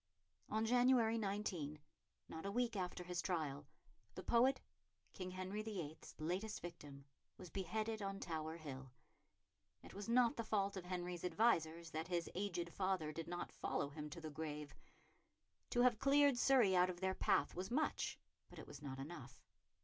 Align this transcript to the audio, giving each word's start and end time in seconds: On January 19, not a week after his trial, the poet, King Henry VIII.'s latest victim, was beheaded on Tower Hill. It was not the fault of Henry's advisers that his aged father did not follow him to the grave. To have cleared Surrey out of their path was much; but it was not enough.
On 0.49 0.65
January 0.65 1.19
19, 1.19 1.77
not 2.27 2.43
a 2.43 2.51
week 2.51 2.75
after 2.75 3.03
his 3.03 3.21
trial, 3.21 3.67
the 4.15 4.23
poet, 4.23 4.59
King 5.13 5.29
Henry 5.29 5.61
VIII.'s 5.61 6.15
latest 6.17 6.59
victim, 6.59 7.05
was 7.37 7.51
beheaded 7.51 8.01
on 8.01 8.19
Tower 8.19 8.57
Hill. 8.57 8.91
It 9.83 9.93
was 9.93 10.09
not 10.09 10.37
the 10.37 10.43
fault 10.43 10.75
of 10.75 10.85
Henry's 10.85 11.23
advisers 11.23 11.91
that 11.91 12.07
his 12.07 12.31
aged 12.33 12.73
father 12.73 13.11
did 13.11 13.27
not 13.27 13.51
follow 13.51 13.89
him 13.89 14.09
to 14.09 14.19
the 14.19 14.31
grave. 14.31 14.73
To 15.69 15.81
have 15.81 15.99
cleared 15.99 16.35
Surrey 16.35 16.75
out 16.75 16.89
of 16.89 16.99
their 16.99 17.13
path 17.13 17.53
was 17.53 17.69
much; 17.69 18.17
but 18.49 18.57
it 18.57 18.65
was 18.65 18.81
not 18.81 18.97
enough. 18.97 19.39